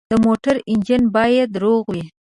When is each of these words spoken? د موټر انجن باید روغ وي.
د 0.11 0.13
موټر 0.25 0.55
انجن 0.71 1.01
باید 1.15 1.49
روغ 1.63 1.83
وي. 1.93 2.03